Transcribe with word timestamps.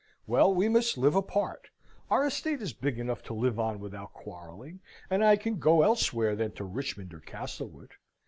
Well! 0.25 0.51
we 0.51 0.67
must 0.67 0.97
live 0.97 1.13
apart. 1.13 1.69
Our 2.09 2.25
estate 2.25 2.59
is 2.59 2.73
big 2.73 2.97
enough 2.97 3.21
to 3.25 3.35
live 3.35 3.59
on 3.59 3.79
without 3.79 4.13
quarrelling, 4.13 4.79
and 5.11 5.23
I 5.23 5.35
can 5.35 5.59
go 5.59 5.83
elsewhere 5.83 6.35
than 6.35 6.53
to 6.53 6.63
Richmond 6.63 7.13
or 7.13 7.19
Castlewood. 7.19 7.91